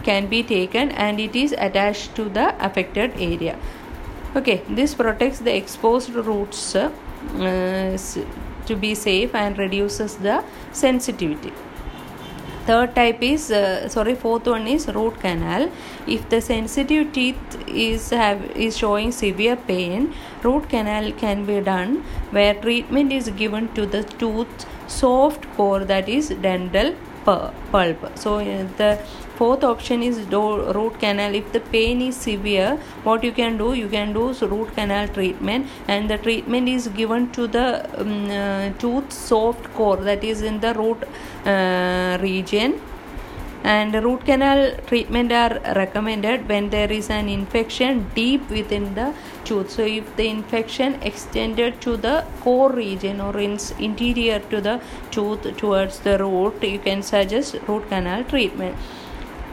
can 0.02 0.26
be 0.28 0.42
taken 0.42 0.90
and 0.92 1.20
it 1.20 1.36
is 1.36 1.52
attached 1.58 2.14
to 2.14 2.30
the 2.30 2.54
affected 2.64 3.12
area. 3.18 3.58
Okay 4.34 4.62
this 4.70 4.94
protects 4.94 5.40
the 5.40 5.54
exposed 5.54 6.14
roots 6.14 6.74
uh, 6.74 6.90
to 8.68 8.76
be 8.76 8.94
safe 8.94 9.34
and 9.34 9.58
reduces 9.58 10.16
the 10.28 10.44
sensitivity. 10.72 11.52
Third 12.68 12.94
type 12.94 13.22
is 13.22 13.50
uh, 13.50 13.88
sorry 13.88 14.14
fourth 14.14 14.46
one 14.46 14.66
is 14.68 14.88
root 14.88 15.18
canal. 15.20 15.70
If 16.06 16.28
the 16.28 16.40
sensitive 16.42 17.12
teeth 17.14 17.54
is 17.66 18.10
have 18.10 18.42
is 18.64 18.76
showing 18.76 19.10
severe 19.10 19.56
pain 19.68 20.12
root 20.42 20.68
canal 20.68 21.10
can 21.22 21.46
be 21.46 21.60
done 21.68 21.94
where 22.38 22.52
treatment 22.66 23.14
is 23.20 23.30
given 23.30 23.70
to 23.78 23.86
the 23.86 24.02
tooth 24.24 24.66
soft 24.86 25.48
core 25.56 25.80
that 25.92 26.10
is 26.10 26.28
dental 26.48 26.92
pulp. 27.24 28.04
So 28.18 28.36
uh, 28.36 28.66
the 28.76 28.98
fourth 29.38 29.62
option 29.62 30.02
is 30.02 30.18
do 30.34 30.42
root 30.76 30.98
canal. 30.98 31.34
If 31.34 31.52
the 31.52 31.60
pain 31.60 32.02
is 32.08 32.16
severe 32.16 32.76
what 33.04 33.22
you 33.22 33.32
can 33.32 33.56
do? 33.62 33.72
You 33.74 33.88
can 33.88 34.12
do 34.12 34.32
root 34.52 34.74
canal 34.74 35.08
treatment 35.08 35.66
and 35.86 36.10
the 36.10 36.18
treatment 36.18 36.68
is 36.68 36.88
given 36.88 37.30
to 37.38 37.46
the 37.46 37.68
um, 38.00 38.30
uh, 38.30 38.70
tooth 38.78 39.12
soft 39.12 39.72
core 39.74 39.96
that 39.96 40.24
is 40.24 40.42
in 40.42 40.60
the 40.60 40.74
root 40.74 41.08
uh, 41.46 42.18
region. 42.20 42.80
And 43.64 43.94
root 44.04 44.24
canal 44.24 44.60
treatment 44.86 45.32
are 45.32 45.60
recommended 45.76 46.48
when 46.48 46.70
there 46.70 46.90
is 46.90 47.10
an 47.10 47.28
infection 47.28 48.06
deep 48.14 48.48
within 48.50 48.94
the 48.94 49.12
tooth. 49.44 49.70
So 49.70 49.82
if 49.82 50.14
the 50.16 50.28
infection 50.28 50.94
extended 51.02 51.80
to 51.80 51.96
the 51.96 52.24
core 52.40 52.70
region 52.72 53.20
or 53.20 53.36
in 53.38 53.58
interior 53.78 54.38
to 54.52 54.60
the 54.60 54.80
tooth 55.10 55.56
towards 55.56 55.98
the 56.00 56.16
root 56.18 56.62
you 56.62 56.78
can 56.78 57.02
suggest 57.02 57.56
root 57.66 57.88
canal 57.88 58.24
treatment 58.24 58.76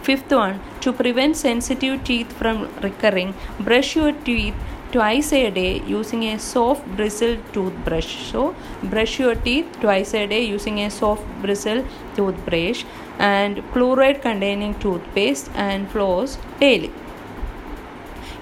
Fifth 0.05 0.31
one, 0.31 0.59
to 0.81 0.93
prevent 0.93 1.35
sensitive 1.35 2.03
teeth 2.03 2.31
from 2.39 2.69
recurring, 2.81 3.33
brush 3.59 3.95
your 3.95 4.11
teeth 4.11 4.53
twice 4.91 5.33
a 5.33 5.49
day 5.49 5.81
using 5.87 6.23
a 6.25 6.37
soft 6.37 6.85
bristle 6.95 7.37
toothbrush. 7.53 8.11
So, 8.31 8.55
brush 8.83 9.17
your 9.19 9.33
teeth 9.33 9.65
twice 9.81 10.13
a 10.13 10.27
day 10.27 10.43
using 10.43 10.77
a 10.81 10.91
soft 10.91 11.25
bristle 11.41 11.83
toothbrush. 12.15 12.83
and 13.17 13.59
fluoride 13.73 14.21
containing 14.21 14.73
toothpaste 14.79 15.49
and 15.55 15.89
floss 15.91 16.37
daily. 16.59 16.91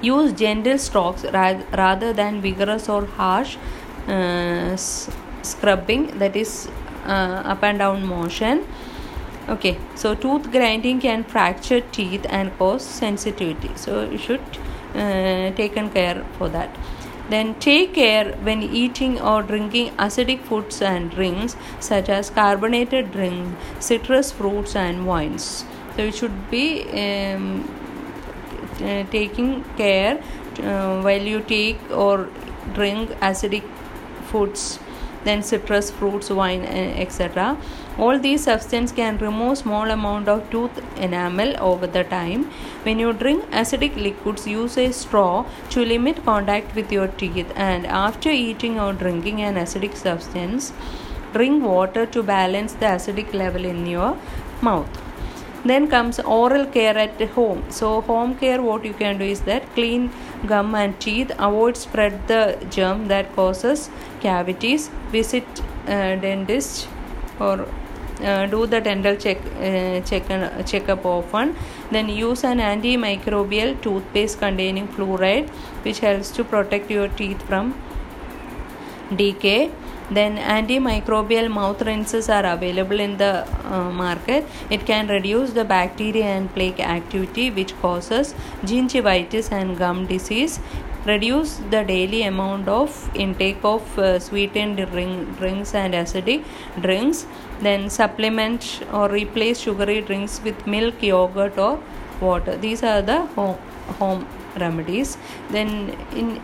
Use 0.01 0.33
gentle 0.33 0.77
strokes 0.77 1.25
rather 1.33 2.13
than 2.13 2.41
vigorous 2.41 2.89
or 2.89 3.05
harsh 3.05 3.57
uh, 4.07 4.75
scrubbing, 4.75 6.17
that 6.19 6.35
is, 6.35 6.67
uh, 7.05 7.41
up 7.53 7.63
and 7.63 7.79
down 7.79 8.05
motion. 8.05 8.65
Okay, 9.49 9.77
so 9.95 10.15
tooth 10.15 10.51
grinding 10.51 11.01
can 11.01 11.25
fracture 11.25 11.81
teeth 11.81 12.25
and 12.29 12.57
cause 12.57 12.81
sensitivity. 12.81 13.71
So 13.75 14.09
you 14.09 14.17
should 14.17 14.41
uh, 14.95 15.51
taken 15.51 15.89
care 15.89 16.25
for 16.37 16.47
that. 16.49 16.73
Then 17.29 17.55
take 17.55 17.93
care 17.93 18.33
when 18.43 18.63
eating 18.63 19.19
or 19.19 19.43
drinking 19.43 19.91
acidic 19.97 20.41
foods 20.41 20.81
and 20.81 21.11
drinks 21.11 21.57
such 21.79 22.07
as 22.07 22.29
carbonated 22.29 23.11
drinks 23.11 23.85
citrus 23.85 24.31
fruits 24.31 24.75
and 24.75 25.05
wines. 25.05 25.65
So 25.95 26.03
you 26.03 26.11
should 26.11 26.49
be 26.49 26.83
um, 26.91 27.69
uh, 28.81 29.03
taking 29.11 29.63
care 29.75 30.23
uh, 30.59 31.01
while 31.01 31.21
you 31.21 31.41
take 31.41 31.79
or 31.91 32.29
drink 32.73 33.09
acidic 33.19 33.63
foods 34.25 34.79
then 35.23 35.41
citrus 35.41 35.89
fruits 35.91 36.29
wine 36.29 36.61
uh, 36.61 37.03
etc 37.03 37.57
all 37.97 38.17
these 38.17 38.43
substances 38.43 38.95
can 38.95 39.17
remove 39.19 39.57
small 39.59 39.91
amount 39.91 40.27
of 40.27 40.49
tooth 40.49 40.81
enamel 40.97 41.55
over 41.59 41.85
the 41.85 42.03
time. 42.03 42.45
When 42.83 42.99
you 42.99 43.13
drink 43.13 43.45
acidic 43.51 43.95
liquids 43.95 44.47
use 44.47 44.77
a 44.77 44.91
straw 44.91 45.45
to 45.69 45.85
limit 45.85 46.23
contact 46.25 46.75
with 46.75 46.91
your 46.91 47.07
teeth. 47.07 47.51
And 47.55 47.85
after 47.85 48.29
eating 48.29 48.79
or 48.79 48.93
drinking 48.93 49.41
an 49.41 49.55
acidic 49.55 49.95
substance 49.95 50.73
drink 51.33 51.63
water 51.63 52.05
to 52.05 52.23
balance 52.23 52.73
the 52.73 52.85
acidic 52.85 53.33
level 53.33 53.65
in 53.65 53.85
your 53.85 54.17
mouth. 54.61 55.01
Then 55.65 55.87
comes 55.87 56.19
oral 56.19 56.65
care 56.65 56.97
at 56.97 57.21
home. 57.29 57.63
So 57.69 58.01
home 58.01 58.35
care 58.35 58.61
what 58.61 58.83
you 58.83 58.93
can 58.93 59.17
do 59.17 59.25
is 59.25 59.41
that 59.41 59.73
clean 59.75 60.11
gum 60.45 60.75
and 60.75 60.99
teeth. 60.99 61.31
Avoid 61.39 61.77
spread 61.77 62.27
the 62.27 62.57
germ 62.69 63.07
that 63.07 63.33
causes 63.35 63.89
cavities. 64.19 64.89
Visit 65.11 65.45
uh, 65.87 66.15
dentist 66.17 66.87
or 67.39 67.67
uh, 68.21 68.45
do 68.47 68.65
the 68.65 68.81
dental 68.81 69.15
check 69.15 69.37
uh, 69.57 69.99
check 70.01 70.29
and 70.29 70.67
checkup 70.67 71.05
often. 71.05 71.55
Then 71.91 72.09
use 72.09 72.43
an 72.43 72.59
antimicrobial 72.59 73.81
toothpaste 73.81 74.39
containing 74.39 74.87
fluoride 74.87 75.49
which 75.83 75.99
helps 75.99 76.31
to 76.31 76.43
protect 76.43 76.91
your 76.91 77.07
teeth 77.07 77.41
from 77.43 77.73
decay. 79.15 79.71
Then 80.11 80.37
antimicrobial 80.37 81.49
mouth 81.49 81.81
rinses 81.81 82.29
are 82.29 82.45
available 82.45 82.99
in 82.99 83.17
the 83.17 83.47
uh, 83.65 83.89
market. 83.89 84.45
It 84.69 84.85
can 84.85 85.07
reduce 85.07 85.51
the 85.51 85.63
bacteria 85.63 86.25
and 86.25 86.53
plaque 86.53 86.79
activity 86.79 87.49
which 87.49 87.75
causes 87.81 88.35
gingivitis 88.63 89.51
and 89.51 89.77
gum 89.77 90.05
disease. 90.05 90.59
Reduce 91.05 91.57
the 91.69 91.83
daily 91.83 92.23
amount 92.23 92.69
of 92.69 93.09
intake 93.13 93.63
of 93.63 93.99
uh, 93.99 94.19
sweetened 94.19 94.77
drink, 94.91 95.37
drinks 95.37 95.73
and 95.73 95.93
acidic 95.93 96.45
drinks 96.79 97.25
then 97.65 97.89
supplement 97.89 98.81
or 98.91 99.09
replace 99.09 99.59
sugary 99.59 100.01
drinks 100.01 100.41
with 100.43 100.65
milk 100.67 101.01
yogurt 101.01 101.57
or 101.57 101.79
water. 102.21 102.57
These 102.57 102.83
are 102.83 103.01
the 103.01 103.21
home, 103.37 103.57
home 103.99 104.27
remedies. 104.59 105.17
Then 105.49 105.95
in 106.15 106.41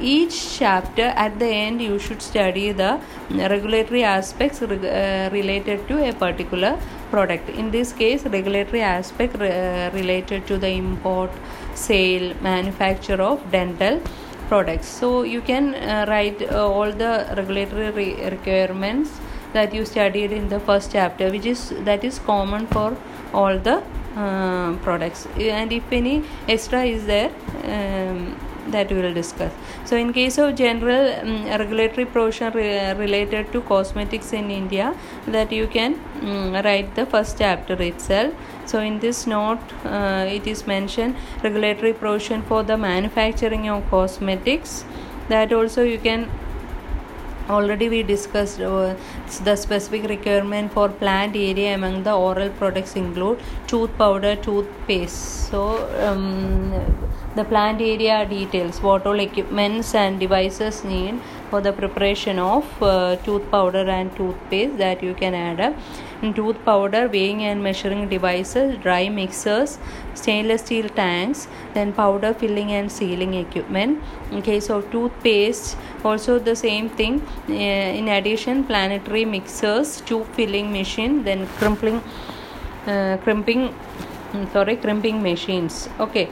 each 0.00 0.58
chapter 0.58 1.06
at 1.24 1.38
the 1.38 1.46
end 1.46 1.80
you 1.80 1.98
should 1.98 2.20
study 2.20 2.70
the 2.72 3.00
regulatory 3.30 4.02
aspects 4.04 4.60
uh, 4.60 5.30
related 5.32 5.88
to 5.88 6.08
a 6.08 6.12
particular 6.12 6.78
product. 7.10 7.48
In 7.48 7.70
this 7.70 7.92
case 7.92 8.24
regulatory 8.24 8.82
aspect 8.82 9.36
uh, 9.36 9.90
related 9.94 10.46
to 10.48 10.58
the 10.58 10.68
import 10.68 11.30
sale 11.74 12.34
manufacture 12.42 13.20
of 13.22 13.50
dental 13.50 14.00
products. 14.48 14.86
So 14.86 15.22
you 15.22 15.40
can 15.40 15.74
uh, 15.74 16.04
write 16.08 16.42
uh, 16.42 16.70
all 16.70 16.92
the 16.92 17.32
regulatory 17.36 17.90
re- 17.90 18.30
requirements 18.30 19.10
that 19.52 19.74
you 19.74 19.84
studied 19.84 20.32
in 20.32 20.48
the 20.48 20.60
first 20.60 20.92
chapter 20.92 21.30
which 21.30 21.46
is 21.46 21.70
that 21.84 22.04
is 22.04 22.18
common 22.18 22.66
for 22.66 22.96
all 23.32 23.58
the 23.58 23.82
uh, 24.16 24.74
products. 24.76 25.26
And 25.38 25.72
if 25.72 25.92
any 25.92 26.24
extra 26.48 26.84
is 26.84 27.06
there 27.06 27.30
um, 27.64 28.38
that 28.68 28.90
we 28.90 29.00
will 29.00 29.14
discuss. 29.14 29.52
So 29.84 29.96
in 29.96 30.12
case 30.12 30.38
of 30.38 30.56
general 30.56 31.12
um, 31.20 31.44
regulatory 31.44 32.06
provision 32.06 32.52
re- 32.52 32.94
related 32.94 33.52
to 33.52 33.60
cosmetics 33.60 34.32
in 34.32 34.50
india 34.50 34.94
that 35.26 35.52
you 35.52 35.66
can 35.66 36.00
um, 36.22 36.52
write 36.64 36.94
the 36.94 37.06
first 37.06 37.38
chapter 37.38 37.80
itself. 37.82 38.34
So 38.64 38.80
in 38.80 38.98
this 38.98 39.26
note 39.26 39.60
uh, 39.84 40.26
it 40.28 40.46
is 40.46 40.66
mentioned 40.66 41.16
regulatory 41.44 41.92
provision 41.92 42.42
for 42.42 42.62
the 42.62 42.76
manufacturing 42.76 43.68
of 43.68 43.88
cosmetics. 43.90 44.84
That 45.28 45.52
also 45.52 45.82
you 45.82 45.98
can 45.98 46.30
already 47.48 47.88
we 47.88 48.02
discussed 48.02 48.60
uh, 48.60 48.94
the 49.44 49.56
specific 49.56 50.08
requirement 50.08 50.72
for 50.72 50.88
plant 50.88 51.36
area 51.36 51.74
among 51.74 52.02
the 52.02 52.12
oral 52.12 52.50
products 52.50 52.96
include 52.96 53.38
tooth 53.66 53.96
powder 53.98 54.36
toothpaste. 54.36 55.50
So 55.50 55.62
um, 56.04 56.72
the 57.36 57.44
plant 57.44 57.80
area 57.80 58.26
details 58.26 58.80
what 58.80 59.06
all 59.06 59.20
equipments 59.20 59.94
and 59.94 60.18
devices 60.18 60.84
need 60.84 61.20
for 61.50 61.60
the 61.60 61.72
preparation 61.72 62.38
of 62.38 62.64
uh, 62.82 63.16
tooth 63.16 63.50
powder 63.50 63.88
and 63.98 64.14
toothpaste 64.16 64.78
that 64.78 65.02
you 65.02 65.14
can 65.14 65.34
add 65.34 65.60
up 65.60 65.74
tooth 66.34 66.56
powder 66.64 67.08
weighing 67.08 67.42
and 67.44 67.62
measuring 67.62 68.08
devices 68.08 68.76
dry 68.82 69.08
mixers 69.08 69.78
stainless 70.14 70.62
steel 70.62 70.88
tanks 70.88 71.46
then 71.74 71.92
powder 71.92 72.32
filling 72.32 72.72
and 72.72 72.90
sealing 72.90 73.34
equipment. 73.34 74.02
In 74.32 74.42
case 74.42 74.70
of 74.70 74.90
toothpaste 74.90 75.76
also 76.04 76.38
the 76.38 76.56
same 76.56 76.88
thing. 76.88 77.20
Uh, 77.48 77.52
in 77.52 78.08
addition 78.08 78.64
planetary 78.64 79.24
mixers 79.24 80.00
tube 80.00 80.26
filling 80.34 80.72
machine 80.72 81.22
then 81.22 81.46
crimping 81.58 82.02
uh, 82.86 83.18
crimping 83.22 83.74
sorry 84.52 84.76
crimping 84.76 85.22
machines. 85.22 85.88
Okay. 86.00 86.28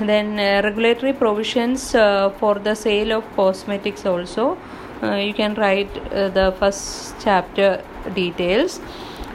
Then 0.00 0.38
uh, 0.38 0.60
regulatory 0.64 1.12
provisions 1.12 1.94
uh, 1.94 2.30
for 2.38 2.56
the 2.56 2.74
sale 2.74 3.12
of 3.12 3.36
cosmetics 3.36 4.04
also. 4.04 4.58
Uh, 5.02 5.16
you 5.16 5.34
can 5.34 5.54
write 5.54 5.92
the 6.10 6.54
first 6.58 7.14
chapter 7.20 7.82
details. 8.14 8.80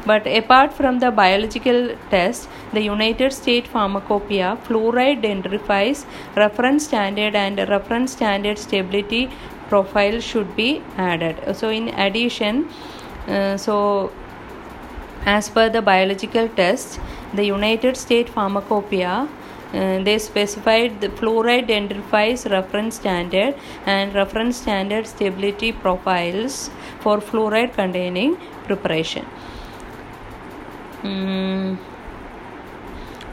But 0.06 0.26
apart 0.28 0.74
from 0.74 1.00
the 1.00 1.12
biological 1.12 1.96
test 2.10 2.48
the 2.74 2.82
united 2.82 3.34
states 3.34 3.68
pharmacopoeia 3.68 4.58
fluoride 4.66 5.22
dentifrice 5.24 6.06
reference 6.36 6.86
standard 6.86 7.36
and 7.36 7.58
reference 7.70 8.14
standard 8.14 8.58
stability 8.58 9.30
profile 9.68 10.20
should 10.20 10.56
be 10.56 10.82
added. 10.98 11.36
So 11.56 11.70
in 11.70 11.90
addition 11.90 12.70
uh, 13.28 13.58
so 13.58 14.12
as 15.26 15.50
per 15.50 15.70
the 15.70 15.82
biological 15.82 16.48
test 16.48 17.00
the 17.34 17.44
united 17.44 17.98
states 17.98 18.32
pharmacopoeia 18.32 19.28
uh, 19.74 20.04
they 20.04 20.18
specified 20.18 21.00
the 21.02 21.10
fluoride 21.10 21.68
dentifrice 21.68 22.50
reference 22.50 22.96
standard 22.96 23.54
and 23.86 24.16
reference 24.16 24.58
standard 24.58 25.06
stability 25.06 25.72
profiles 25.72 26.72
for 27.02 27.18
fluoride 27.20 27.74
containing 27.74 28.36
preparation. 28.70 29.26
Mm. 31.04 31.78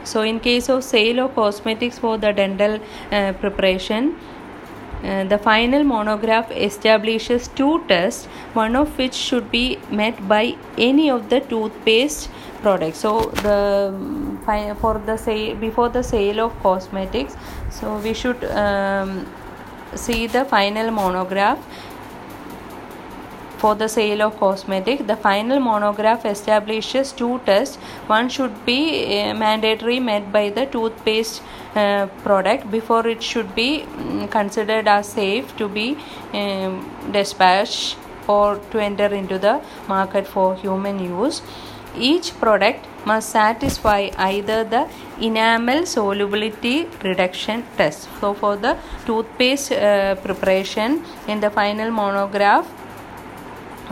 So, 0.03 0.21
in 0.21 0.39
case 0.39 0.69
of 0.69 0.83
sale 0.83 1.19
of 1.25 1.35
cosmetics 1.35 1.99
for 1.99 2.17
the 2.17 2.31
dental 2.31 2.79
uh, 3.11 3.33
preparation, 3.33 4.15
uh, 5.03 5.23
the 5.25 5.37
final 5.37 5.83
monograph 5.83 6.51
establishes 6.51 7.49
two 7.49 7.83
tests, 7.87 8.25
one 8.53 8.75
of 8.75 8.97
which 8.97 9.13
should 9.13 9.51
be 9.51 9.77
met 9.91 10.27
by 10.27 10.55
any 10.77 11.09
of 11.09 11.29
the 11.29 11.41
toothpaste 11.41 12.29
products. 12.61 12.99
So 12.99 13.31
the 13.43 14.75
for 14.81 14.93
the 15.05 15.17
sale 15.17 15.55
before 15.55 15.89
the 15.89 16.03
sale 16.03 16.39
of 16.45 16.57
cosmetics, 16.61 17.35
so 17.69 17.97
we 17.97 18.13
should 18.13 18.43
um, 18.45 19.27
see 19.95 20.27
the 20.27 20.45
final 20.45 20.89
monograph 20.91 21.59
for 23.57 23.75
the 23.75 23.87
sale 23.89 24.21
of 24.21 24.37
cosmetic 24.39 25.05
the 25.07 25.15
final 25.15 25.59
monograph 25.59 26.25
establishes 26.25 27.11
two 27.11 27.39
tests. 27.45 27.77
One 28.07 28.29
should 28.29 28.65
be 28.65 28.79
uh, 29.19 29.33
mandatory 29.33 29.99
met 29.99 30.31
by 30.31 30.49
the 30.49 30.65
toothpaste 30.65 31.41
uh, 31.75 32.07
product. 32.23 32.69
Before 32.71 33.07
it 33.07 33.21
should 33.21 33.53
be 33.55 33.83
um, 33.83 34.27
considered 34.27 34.87
as 34.87 35.07
safe 35.07 35.55
to 35.57 35.67
be 35.67 35.97
um, 36.33 36.89
dispatched 37.11 37.97
or 38.27 38.59
to 38.71 38.79
enter 38.79 39.07
into 39.07 39.39
the 39.39 39.61
market 39.87 40.27
for 40.27 40.55
human 40.55 40.99
use. 40.99 41.41
Each 41.95 42.37
product 42.39 42.85
must 43.05 43.29
satisfy 43.29 44.09
either 44.17 44.63
the 44.63 44.87
enamel 45.19 45.85
solubility 45.85 46.87
reduction 47.03 47.63
test. 47.77 48.07
So 48.19 48.33
for 48.33 48.55
the 48.55 48.77
toothpaste 49.05 49.71
uh, 49.71 50.15
preparation 50.15 51.03
in 51.27 51.39
the 51.39 51.49
final 51.49 51.89
monograph 51.89 52.67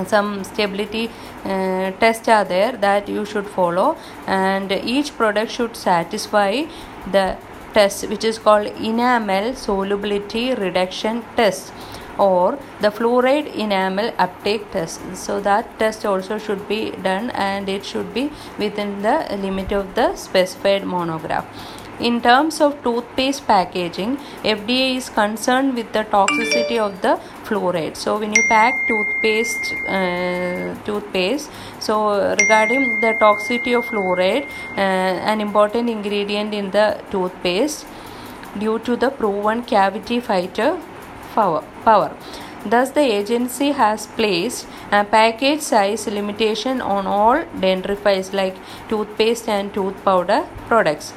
some 0.08 0.44
stability 0.44 1.10
uh, 1.44 1.92
tests 1.92 2.28
are 2.28 2.46
there 2.46 2.74
that 2.74 3.08
you 3.08 3.26
should 3.26 3.48
follow. 3.48 3.98
And 4.28 4.72
each 4.72 5.16
product 5.18 5.52
should 5.52 5.76
satisfy 5.76 6.66
the 7.12 7.38
test 7.74 8.08
which 8.10 8.24
is 8.24 8.40
called 8.40 8.68
enamel 8.68 9.54
solubility 9.54 10.54
reduction 10.54 11.24
test 11.36 11.74
or 12.18 12.58
the 12.80 12.90
fluoride 12.90 13.54
enamel 13.54 14.14
uptake 14.18 14.72
test. 14.72 15.02
So 15.16 15.40
that 15.42 15.78
test 15.80 16.06
also 16.06 16.38
should 16.38 16.68
be 16.68 16.92
done 16.92 17.30
and 17.32 17.68
it 17.68 17.86
should 17.86 18.14
be 18.14 18.32
within 18.58 19.02
the 19.02 19.18
limit 19.38 19.72
of 19.72 19.96
the 19.96 20.16
specified 20.16 20.86
monograph 20.86 21.46
in 22.00 22.22
terms 22.22 22.60
of 22.62 22.82
toothpaste 22.84 23.46
packaging 23.48 24.18
fda 24.44 24.98
is 24.98 25.10
concerned 25.10 25.76
with 25.76 25.92
the 25.94 26.04
toxicity 26.16 26.78
of 26.78 27.02
the 27.02 27.18
fluoride 27.46 27.96
so 27.96 28.18
when 28.20 28.34
you 28.34 28.44
pack 28.50 28.74
toothpaste 28.88 29.74
uh, 29.88 30.76
toothpaste 30.86 31.50
so 31.80 32.36
regarding 32.42 32.84
the 33.00 33.14
toxicity 33.22 33.78
of 33.78 33.86
fluoride 33.86 34.46
uh, 34.78 35.32
an 35.32 35.40
important 35.40 35.90
ingredient 35.90 36.54
in 36.54 36.70
the 36.72 37.00
toothpaste 37.12 37.86
due 38.58 38.80
to 38.80 38.96
the 38.96 39.10
proven 39.10 39.64
cavity 39.64 40.20
fighter 40.20 40.78
power. 41.36 42.16
Thus, 42.66 42.92
the 42.92 43.02
agency 43.02 43.72
has 43.72 44.08
placed 44.08 44.68
a 44.92 45.04
package 45.04 45.62
size 45.62 46.08
limitation 46.08 46.82
on 46.82 47.06
all 47.06 47.44
dentifrice 47.64 48.34
like 48.34 48.56
toothpaste 48.90 49.48
and 49.48 49.72
tooth 49.74 50.04
powder 50.04 50.48
products. 50.68 51.14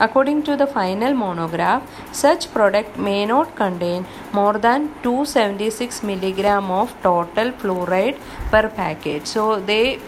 According 0.00 0.42
to 0.44 0.56
the 0.56 0.66
final 0.66 1.14
monograph, 1.14 1.82
such 2.12 2.52
product 2.52 2.98
may 2.98 3.24
not 3.26 3.54
contain 3.54 4.06
more 4.32 4.54
than 4.54 4.90
276 5.02 6.02
milligram 6.02 6.70
of 6.70 6.94
total 7.02 7.52
fluoride 7.52 8.18
per 8.50 8.68
package. 8.68 9.26
So 9.26 9.60
they 9.60 10.00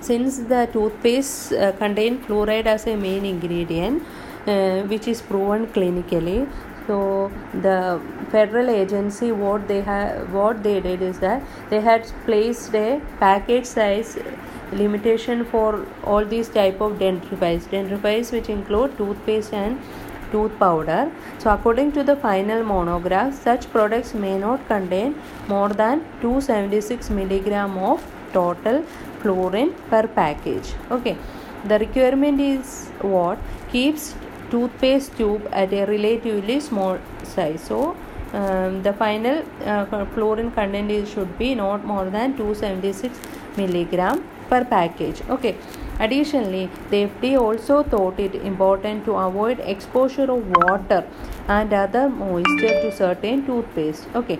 since 0.00 0.38
the 0.38 0.68
toothpaste 0.72 1.52
uh, 1.52 1.72
contain 1.72 2.18
fluoride 2.18 2.66
as 2.66 2.86
a 2.86 2.96
main 2.96 3.24
ingredient 3.24 4.02
uh, 4.46 4.82
which 4.82 5.08
is 5.08 5.20
proven 5.20 5.66
clinically 5.66 6.48
so 6.86 7.30
the 7.62 8.00
federal 8.30 8.70
agency 8.70 9.32
what 9.32 9.66
they 9.68 9.80
have 9.80 10.32
what 10.32 10.62
they 10.62 10.80
did 10.80 11.02
is 11.02 11.18
that 11.18 11.42
they 11.70 11.80
had 11.80 12.10
placed 12.24 12.74
a 12.74 13.00
package 13.18 13.64
size 13.64 14.18
limitation 14.72 15.44
for 15.44 15.86
all 16.04 16.24
these 16.24 16.48
type 16.48 16.80
of 16.80 16.98
dentifrice 17.04 17.68
dentifrice 17.76 18.32
which 18.32 18.48
include 18.48 18.96
toothpaste 18.98 19.52
and 19.52 19.78
tooth 20.32 20.58
powder. 20.58 21.10
So 21.38 21.50
according 21.50 21.92
to 21.92 22.02
the 22.02 22.16
final 22.16 22.64
monograph 22.64 23.34
such 23.34 23.70
products 23.70 24.14
may 24.14 24.36
not 24.38 24.66
contain 24.66 25.14
more 25.48 25.68
than 25.68 26.04
276 26.20 27.10
milligram 27.10 27.78
of 27.78 28.04
total 28.32 28.82
fluorine 29.20 29.72
per 29.90 30.06
package. 30.06 30.74
Okay. 30.90 31.16
The 31.64 31.78
requirement 31.78 32.40
is 32.40 32.88
what? 33.00 33.38
Keeps 33.72 34.14
toothpaste 34.50 35.16
tube 35.16 35.48
at 35.52 35.72
a 35.72 35.84
relatively 35.86 36.60
small 36.60 36.98
size. 37.22 37.62
So 37.62 37.96
um, 38.32 38.82
the 38.82 38.92
final 38.92 39.42
uh, 39.64 40.04
fluorine 40.06 40.50
content 40.50 40.90
is, 40.90 41.08
should 41.08 41.38
be 41.38 41.54
not 41.54 41.84
more 41.84 42.10
than 42.10 42.36
276 42.36 43.18
milligram 43.56 44.24
per 44.48 44.64
package. 44.64 45.22
Okay. 45.28 45.56
Additionally 45.98 46.68
the 46.90 47.06
fda 47.06 47.40
also 47.40 47.82
thought 47.82 48.18
it 48.20 48.34
important 48.34 49.04
to 49.06 49.12
avoid 49.12 49.60
exposure 49.60 50.30
of 50.30 50.46
water 50.56 51.06
and 51.48 51.72
other 51.72 52.08
moisture 52.08 52.74
to 52.82 52.92
certain 52.92 53.46
toothpaste. 53.46 54.06
Okay. 54.14 54.38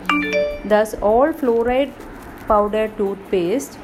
Thus 0.64 0.94
all 0.94 1.32
fluoride 1.32 1.92
powder 2.46 2.88
toothpaste 2.98 3.78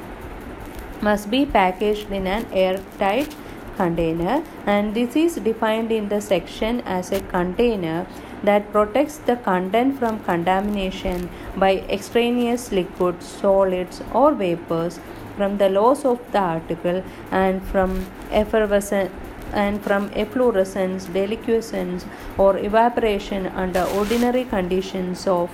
must 1.01 1.29
be 1.31 1.45
packaged 1.45 2.11
in 2.11 2.27
an 2.27 2.45
airtight 2.53 3.35
container 3.75 4.43
and 4.65 4.93
this 4.93 5.15
is 5.15 5.35
defined 5.35 5.91
in 5.91 6.09
the 6.09 6.21
section 6.21 6.81
as 6.81 7.11
a 7.11 7.19
container 7.21 8.05
that 8.43 8.71
protects 8.71 9.17
the 9.17 9.35
content 9.37 9.97
from 9.97 10.19
contamination 10.23 11.29
by 11.55 11.77
extraneous 11.97 12.71
liquids 12.71 13.25
solids 13.25 14.01
or 14.13 14.33
vapors 14.33 14.99
from 15.37 15.57
the 15.57 15.69
loss 15.69 16.05
of 16.05 16.19
the 16.31 16.39
article 16.39 17.03
and 17.31 17.63
from 17.63 18.05
effervescence 18.31 19.11
and 19.53 19.81
from 19.83 20.09
efflorescence, 20.15 21.05
deliquescence, 21.05 22.05
or 22.39 22.57
evaporation 22.57 23.45
under 23.47 23.83
ordinary 23.83 24.45
conditions 24.45 25.27
of 25.27 25.51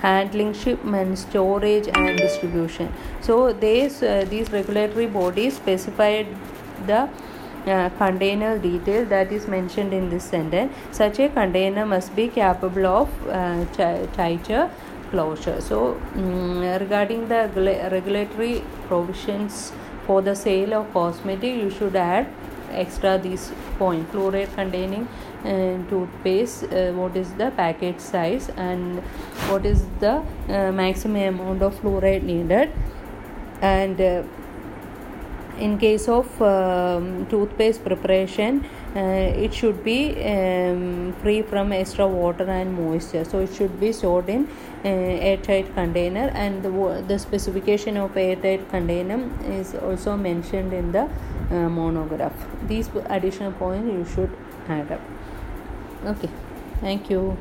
handling, 0.00 0.52
shipment, 0.52 1.16
storage, 1.16 1.88
and 1.94 2.18
distribution. 2.18 2.92
So, 3.20 3.52
these 3.52 4.02
uh, 4.02 4.26
these 4.28 4.50
regulatory 4.50 5.06
bodies 5.06 5.56
specified 5.56 6.26
the 6.86 7.08
uh, 7.66 7.90
container 7.98 8.58
detail 8.58 9.04
that 9.06 9.32
is 9.32 9.46
mentioned 9.46 9.92
in 9.92 10.08
this 10.10 10.24
sentence. 10.24 10.72
Such 10.90 11.18
a 11.20 11.28
container 11.28 11.86
must 11.86 12.14
be 12.16 12.28
capable 12.28 12.86
of 12.86 13.28
uh, 13.28 13.64
tighter 14.16 14.70
closure. 15.10 15.60
So, 15.60 16.00
um, 16.14 16.60
regarding 16.60 17.28
the 17.28 17.50
regulatory 17.92 18.62
provisions 18.88 19.72
for 20.06 20.22
the 20.22 20.34
sale 20.34 20.74
of 20.74 20.92
cosmetic, 20.92 21.54
you 21.54 21.70
should 21.70 21.96
add 21.96 22.26
extra 22.72 23.18
this 23.18 23.52
point 23.78 24.10
fluoride 24.12 24.52
containing 24.54 25.06
uh, 25.44 25.76
toothpaste 25.90 26.64
uh, 26.64 26.92
what 26.92 27.16
is 27.16 27.32
the 27.34 27.50
package 27.56 27.98
size 27.98 28.48
and 28.56 29.00
what 29.50 29.66
is 29.66 29.84
the 30.00 30.22
uh, 30.48 30.72
maximum 30.72 31.40
amount 31.40 31.62
of 31.62 31.74
fluoride 31.80 32.22
needed 32.22 32.72
and 33.60 34.00
uh, 34.00 34.22
in 35.64 35.78
case 35.78 36.08
of 36.08 36.28
um, 36.42 37.26
toothpaste 37.30 37.84
preparation 37.84 38.64
uh, 38.96 39.44
it 39.44 39.54
should 39.54 39.82
be 39.84 39.98
um, 40.32 41.14
free 41.22 41.40
from 41.42 41.72
extra 41.72 42.06
water 42.06 42.44
and 42.44 42.74
moisture. 42.74 43.24
So 43.24 43.38
it 43.40 43.54
should 43.54 43.78
be 43.80 43.92
stored 43.92 44.28
in 44.28 44.48
uh, 44.84 44.88
airtight 44.88 45.74
container 45.74 46.30
and 46.34 46.62
the, 46.62 47.04
the 47.08 47.18
specification 47.18 47.96
of 47.96 48.16
airtight 48.16 48.68
container 48.70 49.30
is 49.44 49.74
also 49.74 50.16
mentioned 50.16 50.72
in 50.72 50.92
the 50.92 51.08
uh, 51.50 51.68
monograph. 51.68 52.34
These 52.66 52.90
additional 53.06 53.52
points 53.52 53.86
you 53.86 54.04
should 54.14 54.30
add 54.68 54.92
up. 54.92 55.00
Okay. 56.04 56.30
Thank 56.80 57.08
you 57.08 57.38